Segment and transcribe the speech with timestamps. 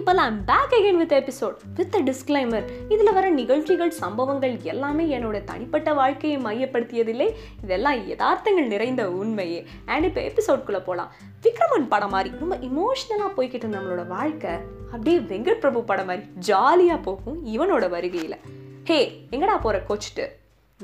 [0.00, 5.44] People I'm back again with episode with a disclaimer இதில் வர நிகழ்ச்சிகள் சம்பவங்கள் எல்லாமே என்னோட
[5.44, 7.30] தனிப்பட்ட வாழ்க்கையை மையப்படுத்தியதில்லை.
[7.62, 9.66] இதெல்லாம் யதார்த்தங்கள் நிறைந்த உண்மையே.
[9.86, 14.50] அண்ட் இப்போ எபிசோட்குள்ளே போகலாம் விக்ரமன் படம் மாதிரி ரொம்ப இமோஷ்னலாக போய்கிட்டு இருந்த நம்மளோட வாழ்க்கை
[14.86, 18.36] அப்படியே வெங்கட் பிரபு படம் மாதிரி ஜாலியாக போகும் இவனோட வருகையில்.
[18.84, 20.26] ஹே எங்கடா போகிற கோச்சிட்டு?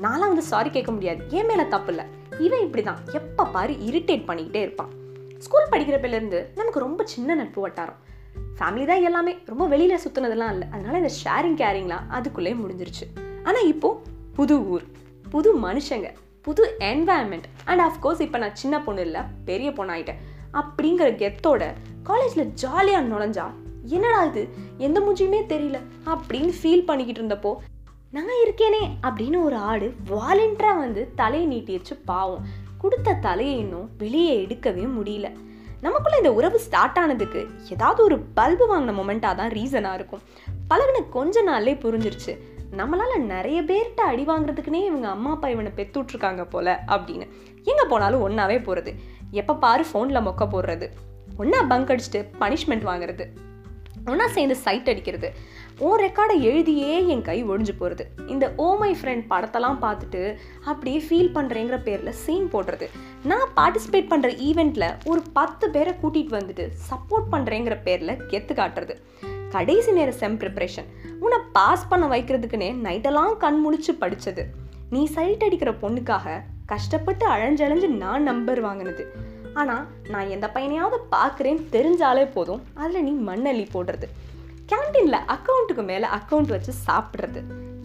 [0.01, 1.23] நான்லாம் வந்து சாரி கேட்க முடியாது.
[1.29, 2.05] என் மேலே தப்பு இல்லை.
[2.39, 4.89] இவன் இப்படி தான் எப்போ பாரு இரிட்டேட் பண்ணிக்கிட்டே இருப்பான்.
[5.37, 8.05] ஸ்கூல் படிக்கிறப்பிலேருந்து நமக்கு ரொம்ப சின்ன நட்பு வட்டாரம்.
[8.57, 9.33] ஃபேமிலி தான் எல்லாமே.
[9.45, 10.67] ரொம்ப வெளியில் சுற்றுனதெல்லாம் இல்லை.
[10.71, 13.05] அதனால இந்த ஷேரிங் கேரிங்லாம் அதுக்குள்ளேயே முடிஞ்சிருச்சு.
[13.43, 13.99] ஆனால் இப்போது
[14.33, 14.83] புது ஊர்
[15.29, 16.09] புது மனுஷங்க
[16.41, 20.19] புது என்வாயன்மெண்ட் அண்ட் ஆஃப்கோர்ஸ் இப்போ நான் சின்ன பொண்ணு இல்லை பெரிய பொண்ணாயிட்டேன்.
[20.53, 21.63] அப்படிங்கிற கெத்தோட
[22.03, 23.45] காலேஜில் ஜாலியாக நுழைஞ்சா
[23.95, 24.43] என்னடா இது?
[24.77, 27.51] எந்த மூஞ்சியுமே தெரியல அப்படின்னு ஃபீல் பண்ணிக்கிட்டு இருந்தப்போ
[28.11, 32.45] நான் இருக்கேனே அப்படின்னு ஒரு ஆடு வாலண்டியராக வந்து தலையை நீட்டிடுச்சு பாவம்.
[32.77, 35.29] கொடுத்த தலையை இன்னும் வெளியே எடுக்கவே முடியல.
[35.81, 40.23] நமக்குள்ள இந்த உறவு ஸ்டார்ட் ஆனதுக்கு ஏதாவது ஒரு பல்பு வாங்கின மொமெண்ட்டாக தான் ரீசனாக இருக்கும்.
[40.69, 42.33] பழகுன கொஞ்ச நாள்லே புரிஞ்சிருச்சு.
[42.77, 47.27] நம்மளால நிறைய பேர்கிட்ட அடி வாங்குறதுக்குனே இவங்க அம்மா அப்பா இவனை பெத்துட்ருக்காங்க போல அப்படின்னு.
[47.63, 48.93] எங்கே போனாலும் ஒன்றாவே போகிறது
[49.31, 50.89] எப்போ பாரு ஃபோனில் மொக்க போடுறது.
[51.37, 53.25] ஒன்றா பங்க் அடிச்சுட்டு பனிஷ்மெண்ட் வாங்குறது.
[54.11, 55.29] ஒன்றா சேர்ந்து சைட் அடிக்கிறது.
[55.85, 60.21] ஓ ரெக்கார்டை எழுதியே என் கை ஒழிஞ்சு போகிறது இந்த ஓ மை ஃப்ரெண்ட் படத்தெல்லாம் பார்த்துட்டு
[60.71, 62.87] அப்படியே ஃபீல் பண்ணுறேங்கிற பேரில் சீன் போடுறது.
[63.31, 68.95] நான் பார்ட்டிசிபேட் பண்ணுற ஈவெண்ட்டில் ஒரு பத்து பேரை கூட்டிகிட்டு வந்துட்டு சப்போர்ட் பண்ணுறேங்கிற பேரில் கெத்து காட்டுறது.
[69.55, 70.87] கடைசி நேர செம் ப்ரிப்ரேஷன்
[71.23, 74.45] உன்னை பாஸ் பண்ண வைக்கிறதுக்குன்னே நைட்டெல்லாம் கண் முழிச்சு படித்தது
[74.93, 76.35] நீ சைட் அடிக்கிற பொண்ணுக்காக
[76.71, 79.03] கஷ்டப்பட்டு அழைஞ்சழைஞ்சு நான் நம்பர் வாங்கினது.
[79.61, 82.61] ஆனால் நான் எந்த பையனையாவது பார்க்குறேன்னு தெரிஞ்சாலே போதும்.
[82.81, 84.07] அதில் நீ மண்ணள்ளி போடுறது.
[84.71, 87.41] கேன்டீனில் அக்கௌண்ட்டுக்கு மேலே அக்கௌண்ட் வச்சு சாப்பிட்றது.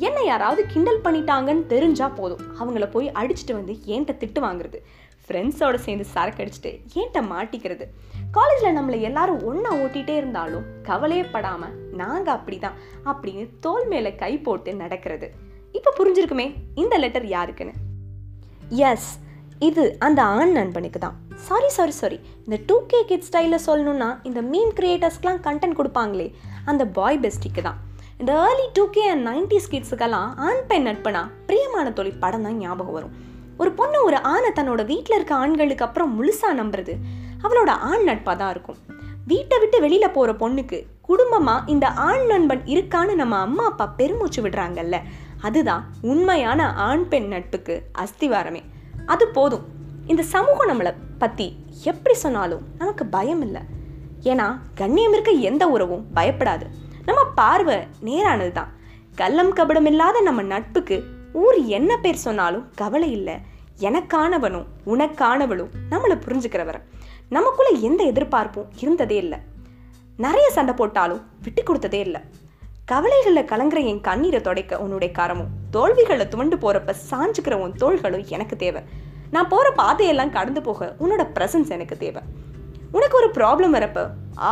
[0.06, 2.42] என்ன யாராவது கிண்டல் பண்ணிட்டாங்கன்னு தெரிஞ்சா போதும்.
[2.60, 4.78] அவங்கள போய் அடிச்சுட்டு வந்து ஏன்ட்ட திட்டு வாங்குறது?
[5.26, 7.84] ஃப்ரெண்ட்ஸோடு சேர்ந்து சரக்கு அடிச்சுட்டு ஏன்ட்ட மாட்டிக்கிறது?
[8.36, 12.78] காலேஜில் நம்மளை எல்லாரும் ஒன்றா ஓட்டிகிட்டே இருந்தாலும் கவலையே படாமல் நாங்கள் அப்படி தான்
[13.10, 15.28] அப்படின்னு தோல் மேலே கை போட்டு நடக்கிறது.
[15.78, 17.74] இப்போ புரிஞ்சிருக்குமே இந்த லெட்டர் யாருக்குன்னு?
[18.90, 19.10] எஸ்
[19.66, 21.16] இது அந்த ஆண் நண்பனுக்கு தான்.
[21.46, 26.26] சாரி சாரி சாரி இந்த டூ கே கிட் ஸ்டைலில் சொல்லணும்னா இந்த மீன் கிரியேட்டர்ஸ்க்கெலாம் கண்டென்ட் கொடுப்பாங்களே
[26.70, 27.78] அந்த பாய் பெஸ்டிக்கு தான்.
[28.20, 32.96] இந்த early two K and nineties கிட்ஸுக்கெல்லாம் ஆண் பெண் நட்பனா பிரியமான தொழில் படம் தான் ஞாபகம்
[32.98, 33.14] வரும்.
[33.62, 36.96] ஒரு பொண்ணு ஒரு ஆணை தன்னோட வீட்டில் இருக்க ஆண்களுக்கு அப்புறம் முழுசாக நம்புறது
[37.44, 38.80] அவளோட ஆண் நட்பாக தான் இருக்கும்.
[39.30, 44.98] வீட்டை விட்டு வெளியில் போகிற பொண்ணுக்கு குடும்பமாக இந்த ஆண் நண்பன் இருக்கான்னு நம்ம அம்மா அப்பா பெருமூச்சு விடுறாங்கல்ல
[45.48, 47.74] அதுதான் உண்மையான ஆண் பெண் நட்புக்கு
[48.04, 48.62] அஸ்திவாரமே.
[49.06, 49.64] அது போதும்.
[50.06, 53.62] இந்த சமூகம் நம்மளை பற்றி எப்படி சொன்னாலும் நமக்கு பயம் இல்லை.
[54.24, 56.66] ஏன்னா கண்ணியம் இருக்க எந்த உறவும் பயப்படாது.
[57.04, 58.72] நம்ம பார்வை நேரானது தான்.
[59.14, 61.02] கள்ளம் கபடம் இல்லாத நம்ம நட்புக்கு
[61.32, 63.34] ஊர் என்ன பேர் சொன்னாலும் கவலை இல்லை.
[63.78, 66.80] எனக்கானவனும் உனக்கானவளும் நம்மளை புரிஞ்சுக்கிறவர்.
[67.28, 69.38] நமக்குள்ள எந்த எதிர்பார்ப்பும் இருந்ததே இல்லை.
[70.16, 72.20] நிறைய சண்டை போட்டாலும் விட்டு கொடுத்ததே இல்லை.
[72.84, 78.82] கவலைகளில் கலங்குற என் கண்ணீரை துடைக்க உன்னுடைய காரமும் தோல்விகளை துவண்டு போகிறப்ப சாஞ்சுக்கிற உன் தோள்களும் எனக்கு தேவை.
[79.34, 82.22] நான் போகிற பாதையெல்லாம் கடந்து போக உன்னோட ப்ரெசன்ஸ் எனக்கு தேவை.
[82.96, 84.00] உனக்கு ஒரு ப்ராப்ளம் வரப்ப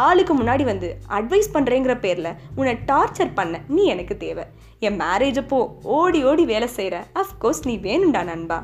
[0.03, 0.89] ஆளுக்கு முன்னாடி வந்து
[1.19, 4.45] அட்வைஸ் பண்ணுறேங்கிற பேரில் உன்னை டார்ச்சர் பண்ண நீ எனக்கு தேவை.
[4.87, 5.59] என் மேரேஜ் அப்போ
[5.97, 8.59] ஓடி ஓடி வேலை செய்கிற அஃப்கோர்ஸ் நீ வேணும்டா நண்பா.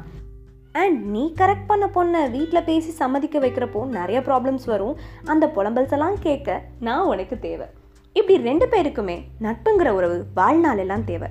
[0.82, 4.96] அண்ட் நீ கரெக்ட் பண்ண பொண்ணை வீட்டில் பேசி சம்மதிக்க வைக்கிறப்போ நிறைய ப்ராப்ளம்ஸ் வரும்.
[5.32, 6.58] அந்த புலம்பல்ஸ் எல்லாம் கேட்க
[6.88, 7.66] நான் உனக்கு தேவை.
[8.16, 9.16] இப்படி ரெண்டு பேருக்குமே
[9.46, 11.28] நட்புங்கிற உறவு வாழ்நாள் எல்லாம் தேவை.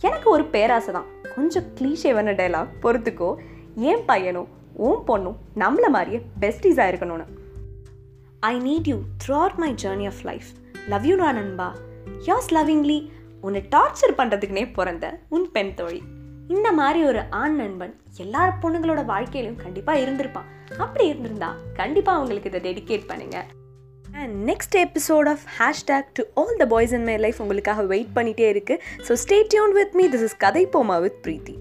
[0.00, 3.34] எனக்கு ஒரு பேராசை தான் கொஞ்சம் கிளீஷேவான டைலாக் பொறுத்துக்கோ.
[3.74, 7.26] என் பையனும் உன் பொண்ணும் நம்மளை மாதிரியே பெஸ்டீஸாக இருக்கணும்னு.
[8.40, 8.98] I need you
[9.32, 10.50] throughout my journey of life
[10.88, 11.68] love you நான் நண்பா
[12.26, 12.98] யாஸ் லவ்விங்லி
[13.40, 16.02] உன்னை டார்ச்சர் பண்ணுறதுக்குனே பிறந்த உன் பெண் தோழி.
[16.48, 20.50] இந்த மாதிரி ஒரு ஆண் நண்பன் எல்லா பொண்ணுங்களோட வாழ்க்கையிலும் கண்டிப்பாக இருந்திருப்பான்.
[20.78, 23.48] அப்படி இருந்திருந்தா கண்டிப்பாக அவங்களுக்கு இதை டெடிகேட் பண்ணுங்கள்
[24.16, 28.48] and next episode of hashtag to all the boys in my life உங்களுக்காக வெயிட் பண்ணிகிட்டே
[28.54, 31.54] இருக்குது so stay tuned with me this is கதை போமா வித் பிரீத்தி